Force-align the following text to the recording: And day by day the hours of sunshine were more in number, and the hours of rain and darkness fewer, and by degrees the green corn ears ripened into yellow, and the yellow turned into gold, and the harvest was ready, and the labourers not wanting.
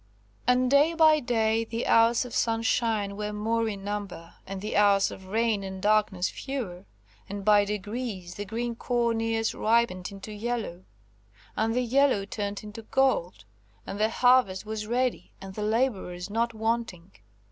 And 0.47 0.71
day 0.71 0.95
by 0.95 1.19
day 1.19 1.63
the 1.63 1.85
hours 1.85 2.25
of 2.25 2.33
sunshine 2.33 3.15
were 3.15 3.31
more 3.31 3.69
in 3.69 3.83
number, 3.83 4.33
and 4.47 4.59
the 4.59 4.75
hours 4.75 5.11
of 5.11 5.27
rain 5.27 5.63
and 5.63 5.79
darkness 5.79 6.27
fewer, 6.27 6.85
and 7.29 7.45
by 7.45 7.65
degrees 7.65 8.33
the 8.33 8.45
green 8.45 8.75
corn 8.75 9.21
ears 9.21 9.53
ripened 9.53 10.11
into 10.11 10.33
yellow, 10.33 10.85
and 11.55 11.75
the 11.75 11.83
yellow 11.83 12.25
turned 12.25 12.63
into 12.63 12.81
gold, 12.81 13.45
and 13.85 13.99
the 13.99 14.09
harvest 14.09 14.65
was 14.65 14.87
ready, 14.87 15.33
and 15.39 15.53
the 15.53 15.61
labourers 15.61 16.31
not 16.31 16.55
wanting. 16.55 17.11